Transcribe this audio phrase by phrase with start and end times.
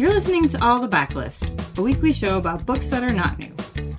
[0.00, 3.54] You're listening to All the Backlist, a weekly show about books that are not new.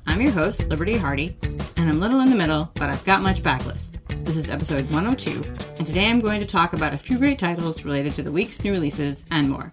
[0.07, 1.37] I'm your host, Liberty Hardy,
[1.77, 3.99] and I'm little in the middle, but I've got much backlist.
[4.25, 5.43] This is episode 102,
[5.77, 8.63] and today I'm going to talk about a few great titles related to the week's
[8.63, 9.71] new releases and more.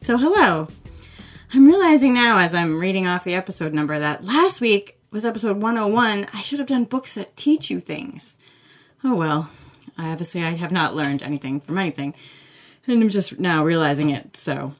[0.00, 0.68] So, hello.
[1.52, 5.60] I'm realizing now as I'm reading off the episode number that last week was episode
[5.60, 6.26] 101.
[6.32, 8.34] I should have done books that teach you things.
[9.04, 9.50] Oh well.
[9.98, 12.14] I obviously I have not learned anything from anything.
[12.86, 14.74] And I'm just now realizing it, so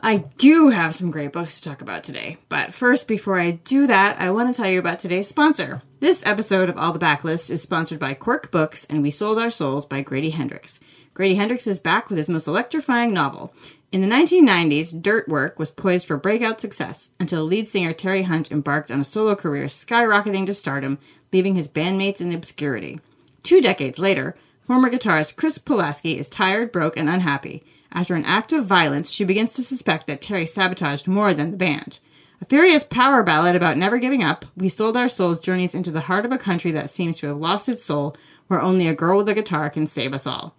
[0.00, 2.36] I do have some great books to talk about today.
[2.50, 5.80] But first, before I do that, I want to tell you about today's sponsor.
[6.00, 9.50] This episode of All the Backlist is sponsored by Quirk Books and We Sold Our
[9.50, 10.80] Souls by Grady Hendrix.
[11.14, 13.54] Grady Hendrix is back with his most electrifying novel.
[13.90, 18.52] In the 1990s, Dürt Würk was poised for breakout success until lead singer Terry Hunt
[18.52, 20.98] embarked on a solo career skyrocketing to stardom,
[21.32, 23.00] leaving his bandmates in obscurity.
[23.42, 27.64] Two decades later, former guitarist Kris Pulaski is tired, broke, and unhappy.
[27.96, 31.56] After an act of violence, she begins to suspect that Terry sabotaged more than the
[31.56, 31.98] band.
[32.42, 36.02] A furious power ballad about never giving up, We Sold Our Souls journeys into the
[36.02, 38.14] heart of a country that seems to have lost its soul,
[38.48, 40.54] where only a girl with a guitar can save us all.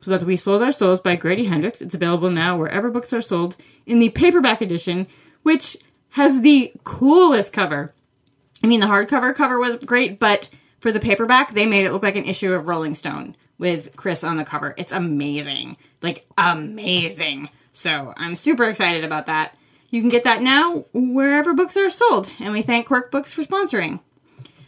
[0.00, 1.82] So that's We Sold Our Souls by Grady Hendrix.
[1.82, 5.08] It's available now wherever books are sold in the paperback edition,
[5.42, 5.76] which
[6.12, 7.92] has the coolest cover.
[8.64, 10.48] I mean, the hardcover cover was great, but
[10.80, 14.24] for the paperback, they made it look like an issue of Rolling Stone with Kris
[14.24, 14.74] on the cover.
[14.76, 15.76] It's amazing.
[16.02, 17.48] Like, amazing.
[17.72, 19.56] So I'm super excited about that.
[19.90, 23.42] You can get that now wherever books are sold, and we thank Quirk Books for
[23.42, 24.00] sponsoring.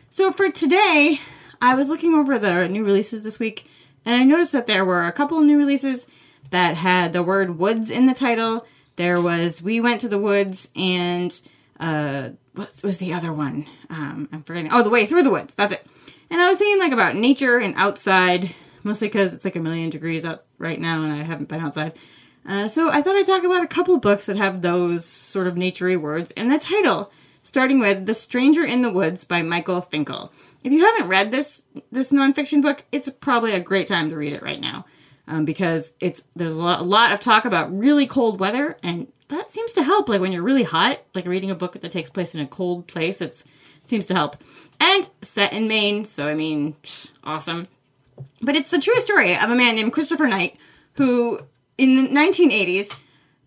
[0.08, 1.20] So for today,
[1.60, 3.66] I was looking over the new releases this week,
[4.04, 6.06] and I noticed that there were a couple new releases
[6.50, 8.66] that had the word woods in the title.
[8.96, 11.38] There was We Went to the Woods and
[11.78, 13.66] uh what was the other one?
[13.88, 14.70] Um I'm forgetting.
[14.72, 15.54] Oh, The Way Through the Woods.
[15.54, 15.86] That's it.
[16.30, 19.90] And I was thinking like about nature and outside, mostly because it's like a million
[19.90, 21.98] degrees out right now and I haven't been outside.
[22.46, 25.54] Uh, so I thought I'd talk about a couple books that have those sort of
[25.54, 30.32] naturey words in the title, starting with The Stranger in the Woods by Michael Finkel.
[30.64, 34.32] If you haven't read this this nonfiction book, it's probably a great time to read
[34.32, 34.84] it right now
[35.30, 39.06] um, because it's there's a lot, a lot of talk about really cold weather, and
[39.28, 40.08] that seems to help.
[40.08, 42.86] Like when you're really hot, like reading a book that takes place in a cold
[42.88, 43.42] place, it's
[43.82, 44.36] it seems to help.
[44.80, 46.76] And set in Maine, so I mean,
[47.22, 47.66] awesome.
[48.40, 50.58] But it's the true story of a man named Christopher Knight
[50.94, 51.40] who,
[51.78, 52.94] in the 1980s,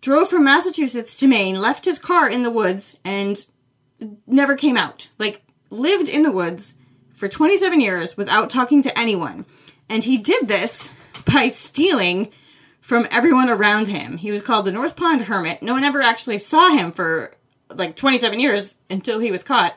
[0.00, 3.44] drove from Massachusetts to Maine, left his car in the woods, and
[4.26, 5.08] never came out.
[5.18, 6.74] Like, lived in the woods
[7.12, 9.46] for 27 years without talking to anyone.
[9.88, 10.90] And he did this
[11.32, 12.32] by stealing
[12.80, 14.18] from everyone around him.
[14.18, 15.62] He was called the North Pond Hermit.
[15.62, 17.34] No one ever actually saw him for
[17.70, 19.74] like 27 years until he was caught.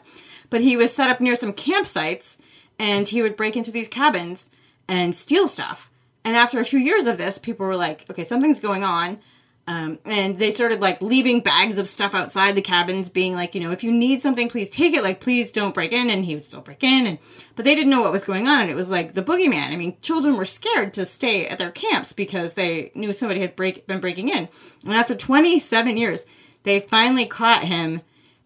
[0.50, 2.38] But he was set up near some campsites
[2.78, 4.50] and he would break into these cabins
[4.88, 5.90] and steal stuff.
[6.24, 9.20] And after a few years of this, people were like, okay, something's going on.
[9.68, 13.60] Um, and they started like leaving bags of stuff outside the cabins, being like, you
[13.60, 15.04] know, if you need something, please take it.
[15.04, 16.10] Like, please don't break in.
[16.10, 17.06] And he would still break in.
[17.06, 17.20] And
[17.56, 18.62] but they didn't know what was going on.
[18.62, 19.72] And it was like the boogeyman.
[19.72, 23.58] I mean, children were scared to stay at their camps because they knew somebody had
[23.58, 24.48] break been breaking in.
[24.86, 26.26] And after 27 years,
[26.64, 28.02] they finally caught him.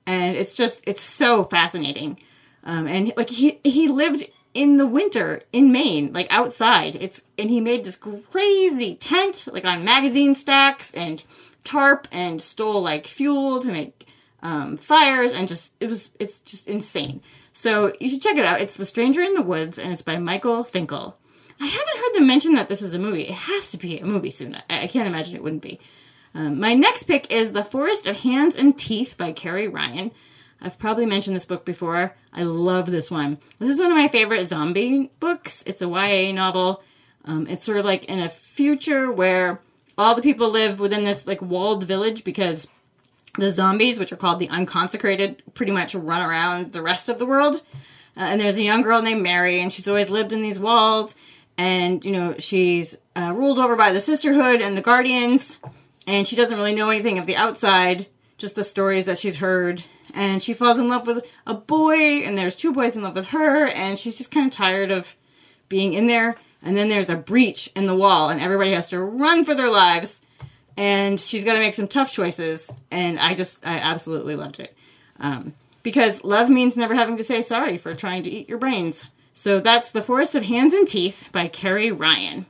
[0.08, 2.20] And it's just it's so fascinating.
[2.64, 4.24] Um, and like he he lived
[4.54, 6.96] in the winter in Maine, like outside.
[6.96, 11.24] It's and he made this crazy tent, like on magazine stacks and
[11.64, 14.08] tarp, and stole like fuel to make
[14.42, 17.22] um, fires, and just it was it's just insane.
[17.54, 18.62] So you should check it out.
[18.62, 21.18] It's The Stranger in the Woods, and it's by Michael Finkel.
[21.60, 23.28] I haven't heard them mention that this is a movie.
[23.28, 24.56] It has to be a movie soon.
[24.70, 25.80] I, I can't imagine it wouldn't be.
[26.34, 30.12] Um, my next pick is The Forest of Hands and Teeth by Carrie Ryan.
[30.62, 32.16] I've probably mentioned this book before.
[32.32, 33.40] I love this one.
[33.58, 35.64] This is one of my favorite zombie books.
[35.66, 36.84] It's a YA novel.
[37.26, 39.60] Um, it's sort of like in a future where
[39.98, 42.68] all the people live within this like walled village because
[43.38, 47.26] the zombies, which are called the unconsecrated, pretty much run around the rest of the
[47.26, 47.62] world.
[48.16, 51.16] Uh, and there's a young girl named Mary, and she's always lived in these walls.
[51.58, 55.58] And you know she's uh, ruled over by the sisterhood and the guardians,
[56.08, 59.84] and she doesn't really know anything of the outside, just the stories that she's heard
[60.14, 63.28] and she falls in love with a boy and there's two boys in love with
[63.28, 65.16] her and she's just kind of tired of
[65.70, 69.00] being in there and then there's a breach in the wall and everybody has to
[69.00, 70.22] run for their lives
[70.78, 72.72] and she's got to make some tough choices.
[72.90, 74.76] And I just, I absolutely loved it.
[75.20, 75.54] Um,
[75.84, 79.04] because love means never having to say sorry for trying to eat your brains.
[79.34, 82.46] So that's The Forest of Hands and Teeth by Carrie Ryan.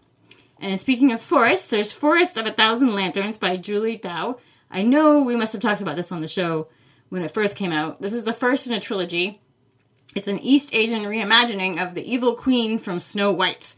[0.59, 4.37] And speaking of forests, there's Forest of a Thousand Lanterns by Julie Dao.
[4.69, 6.67] I know we must have talked about this on the show
[7.11, 8.01] when it first came out.
[8.01, 9.41] This is the first in a trilogy.
[10.15, 13.75] It's an East Asian reimagining of the evil queen from Snow White.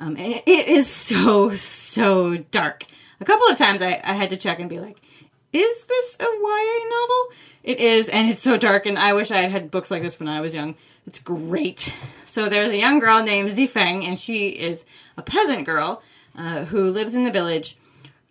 [0.00, 2.84] Um, and it is so, so dark.
[3.20, 5.00] A couple of times I, I had to check and be like,
[5.52, 7.28] is this a YA novel?
[7.62, 10.18] It is, and it's so dark, and I wish I had had books like this
[10.18, 10.74] when I was young.
[11.06, 11.92] It's great.
[12.26, 14.84] So there's a young girl named Xifeng, and she is
[15.16, 16.02] a peasant girl
[16.36, 17.76] uh, who lives in the village.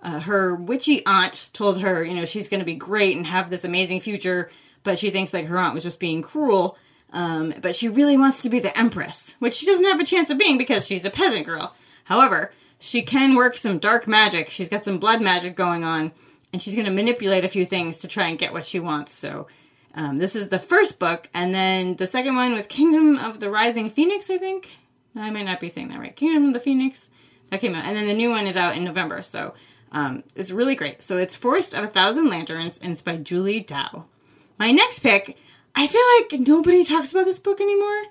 [0.01, 3.49] Uh, her witchy aunt told her, you know, she's going to be great and have
[3.49, 4.49] this amazing future,
[4.83, 6.77] but she thinks like her aunt was just being cruel.
[7.13, 10.29] Um, but she really wants to be the empress, which she doesn't have a chance
[10.29, 11.75] of being because she's a peasant girl.
[12.05, 14.49] However, she can work some dark magic.
[14.49, 16.13] She's got some blood magic going on,
[16.51, 19.13] and she's going to manipulate a few things to try and get what she wants.
[19.13, 19.47] So,
[19.93, 23.49] um, this is the first book, and then the second one was Kingdom of the
[23.49, 24.73] Rising Phoenix, I think.
[25.15, 26.15] I might not be saying that right.
[26.15, 27.09] Kingdom of the Phoenix
[27.49, 29.21] that came out, and then the new one is out in November.
[29.21, 29.53] So,
[29.91, 31.03] um, it's really great.
[31.03, 34.05] So it's Forest of a Thousand Lanterns, and it's by Julie Dao.
[34.57, 35.37] My next pick,
[35.75, 38.03] I feel like nobody talks about this book anymore.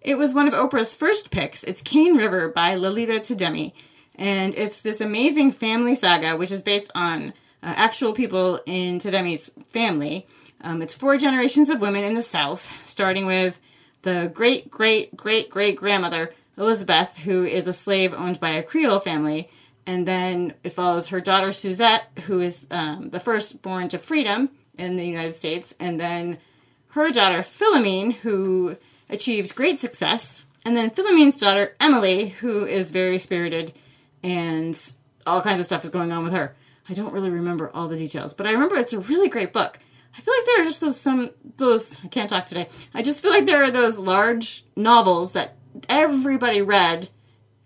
[0.00, 1.62] It was one of Oprah's first picks.
[1.64, 3.72] It's Cane River by Lalita Tademy,
[4.16, 7.28] and it's this amazing family saga, which is based on
[7.62, 10.26] uh, actual people in Tademy's family.
[10.60, 13.58] Um, it's four generations of women in the South, starting with
[14.02, 18.98] the great great great great grandmother Elizabeth, who is a slave owned by a Creole
[18.98, 19.48] family,
[19.86, 24.50] and then it follows her daughter Suzette, who is um, the first born to freedom
[24.78, 26.38] in the United States, and then
[26.88, 28.76] her daughter Philomene, who
[29.08, 33.72] achieves great success, and then Philomene's daughter Emily, who is very spirited,
[34.22, 34.78] and
[35.26, 36.54] all kinds of stuff is going on with her.
[36.88, 39.78] I don't really remember all the details, but I remember it's a really great book.
[40.16, 42.68] I feel like there are just those some those I can't talk today.
[42.92, 45.56] I just feel like there are those large novels that
[45.88, 47.08] everybody read,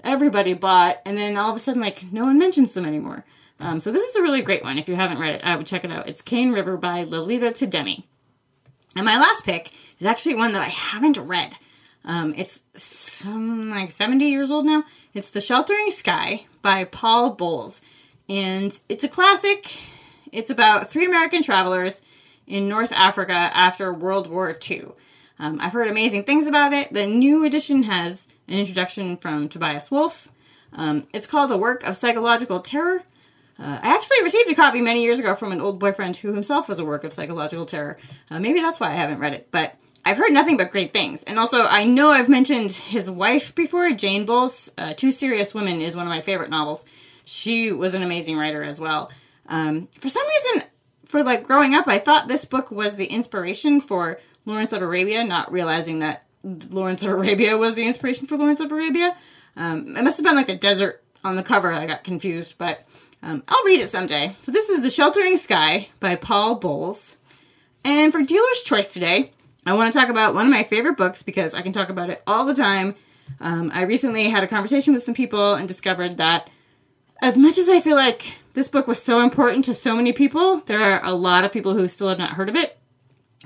[0.06, 3.24] everybody bought, and then all of a sudden like no one mentions them anymore.
[3.58, 4.78] Um, so this is a really great one.
[4.78, 6.08] If you haven't read it, I would check it out.
[6.08, 8.04] It's Cane River by Lalita Tademy.
[8.94, 11.56] And my last pick is actually one that I haven't read.
[12.04, 14.84] Um, it's some like 70 years old now.
[15.14, 17.80] It's The Sheltering Sky by Paul Bowles.
[18.28, 19.72] And it's a classic.
[20.32, 22.02] It's about three American travelers
[22.46, 24.88] in North Africa after World War II.
[25.38, 26.92] Um, I've heard amazing things about it.
[26.92, 30.28] The new edition has an introduction from Tobias Wolff.
[30.72, 33.02] Um, it's called A Work of Psychological Terror.
[33.58, 36.68] Uh, I actually received a copy many years ago from an old boyfriend who himself
[36.68, 37.96] was a work of psychological terror.
[38.30, 41.22] Uh, maybe that's why I haven't read it, but I've heard nothing but great things.
[41.22, 44.70] And also, I know I've mentioned his wife before, Jane Bowles.
[44.76, 46.84] Uh, Two Serious Women is one of my favorite novels.
[47.24, 49.10] She was an amazing writer as well.
[49.48, 50.68] Um, for some reason,
[51.06, 55.24] for like growing up, I thought this book was the inspiration for Lawrence of Arabia,
[55.24, 59.16] not realizing that Lawrence of Arabia was the inspiration for Lawrence of Arabia.
[59.56, 61.72] Um, it must have been like a desert on the cover.
[61.72, 62.86] I got confused, but
[63.22, 64.36] um, I'll read it someday.
[64.40, 67.16] So this is The Sheltering Sky by Paul Bowles.
[67.84, 69.32] And for dealer's choice today,
[69.64, 72.10] I want to talk about one of my favorite books because I can talk about
[72.10, 72.94] it all the time.
[73.40, 76.48] Um, I recently had a conversation with some people and discovered that
[77.20, 80.60] as much as I feel like this book was so important to so many people,
[80.60, 82.78] there are a lot of people who still have not heard of it.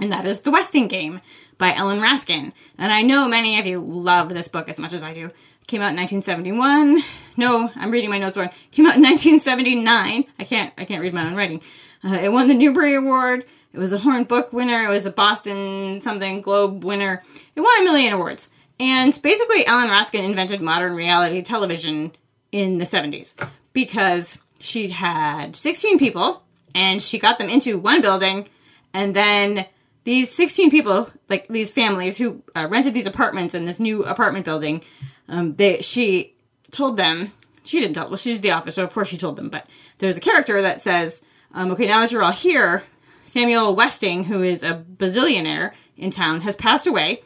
[0.00, 1.20] And that is The Westing Game
[1.60, 2.52] by Ellen Raskin.
[2.76, 5.30] And I know many of you love this book as much as I do.
[5.68, 7.04] Came out in 1971.
[7.36, 8.50] No, I'm reading my notes wrong.
[8.72, 10.24] Came out in 1979.
[10.38, 11.62] I can't, I can't read my own writing.
[12.02, 13.44] Uh, it won the Newbery Award.
[13.72, 14.84] It was a Horn Book winner.
[14.84, 17.22] It was a Boston something Globe winner.
[17.54, 18.48] It won a million awards.
[18.80, 22.12] And basically, Ellen Raskin invented modern reality television
[22.50, 23.34] in the 70s
[23.72, 26.42] because she had 16 people
[26.74, 28.48] and she got them into one building
[28.92, 29.66] and then
[30.04, 34.44] these 16 people like these families who uh, rented these apartments in this new apartment
[34.44, 34.82] building
[35.28, 36.34] um, they she
[36.70, 37.32] told them
[37.64, 39.66] she didn't tell well she's the officer so of course she told them but
[39.98, 42.82] there's a character that says um, okay now that you're all here
[43.24, 47.22] samuel westing who is a bazillionaire in town has passed away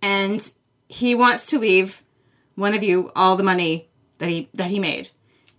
[0.00, 0.52] and
[0.88, 2.02] he wants to leave
[2.54, 3.88] one of you all the money
[4.18, 5.10] that he that he made.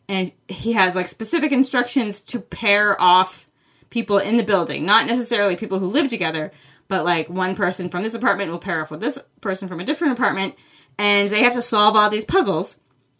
[0.07, 3.44] And he has like specific instructions to pair off
[3.95, 6.51] people in the building, not necessarily people who live together,
[6.89, 9.85] but like one person from this apartment will pair off with this person from a
[9.85, 10.53] different apartment,
[10.97, 12.75] and they have to solve all these puzzles,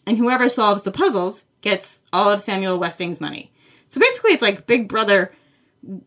[0.06, 3.54] and whoever solves the puzzles gets all of Samuel Westing's money.
[3.88, 5.32] So basically, it's like Big Brother,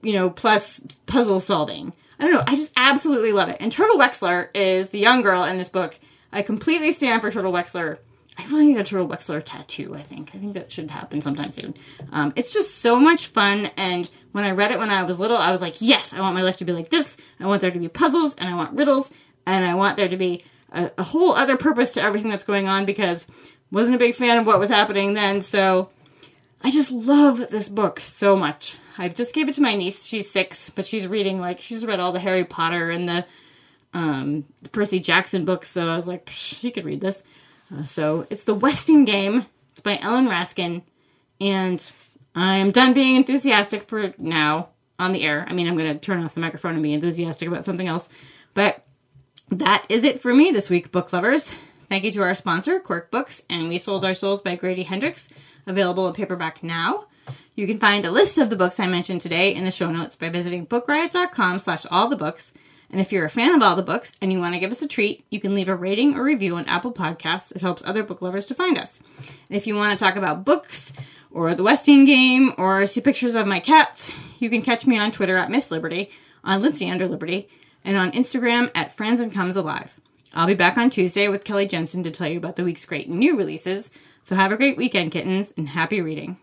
[0.02, 1.94] you know, plus puzzle solving.
[2.20, 2.44] I don't know.
[2.46, 3.56] I just absolutely love it.
[3.60, 5.98] And Turtle Wexler is the young girl in this book.
[6.30, 8.00] I completely stand for Turtle Wexler.
[8.38, 9.96] I really need a Turtle Wexler tattoo.
[9.96, 11.74] I think I think that should happen sometime soon.
[12.12, 15.36] Um, it's just so much fun, and when I read it when I was little,
[15.36, 17.16] I was like, yes, I want my life to be like this.
[17.40, 19.10] I want there to be puzzles, and I want riddles,
[19.44, 22.68] and I want there to be a, a whole other purpose to everything that's going
[22.68, 23.26] on because
[23.70, 25.42] wasn't a big fan of what was happening then.
[25.42, 25.90] So
[26.62, 28.76] I just love this book so much.
[28.96, 30.06] I just gave it to my niece.
[30.06, 33.26] She's six, but she's reading like she's read all the Harry Potter and the
[33.94, 35.70] um, the Percy Jackson books.
[35.70, 37.22] So I was like, she could read this.
[37.74, 39.46] Uh, so it's the Westing Game.
[39.72, 40.82] It's by Ellen Raskin,
[41.40, 41.92] and
[42.34, 45.46] I'm done being enthusiastic for now on the air.
[45.48, 48.08] I mean, I'm going to turn off the microphone and be enthusiastic about something else.
[48.54, 48.84] But
[49.50, 51.52] that is it for me this week, book lovers.
[51.88, 55.28] Thank you to our sponsor, Quirk Books, and We Sold Our Souls by Grady Hendrix,
[55.66, 57.06] available in paperback now.
[57.54, 60.14] You can find a list of the books I mentioned today in the show notes
[60.14, 62.52] by visiting bookriot.com slash all the books.
[62.90, 64.82] And if you're a fan of all the books and you want to give us
[64.82, 67.52] a treat, you can leave a rating or review on Apple Podcasts.
[67.52, 69.00] It helps other book lovers to find us.
[69.18, 70.92] And if you want to talk about books
[71.30, 75.10] or the Westing game or see pictures of my cats, you can catch me on
[75.10, 76.10] Twitter at Miss Liberty,
[76.42, 77.48] on Litsy Under Liberty,
[77.84, 80.00] and on Instagram at Franzen Comes Alive.
[80.32, 83.08] I'll be back on Tuesday with Kelly Jensen to tell you about the week's great
[83.08, 83.90] new releases.
[84.22, 86.38] So have a great weekend, kittens, and happy reading.